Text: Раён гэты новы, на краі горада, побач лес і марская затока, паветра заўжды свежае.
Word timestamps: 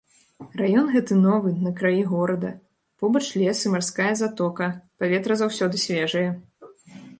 Раён 0.59 0.87
гэты 0.93 1.17
новы, 1.25 1.51
на 1.65 1.73
краі 1.81 1.99
горада, 2.13 2.49
побач 3.05 3.23
лес 3.43 3.59
і 3.67 3.73
марская 3.75 4.09
затока, 4.25 4.73
паветра 5.03 5.41
заўжды 5.45 5.85
свежае. 5.87 6.27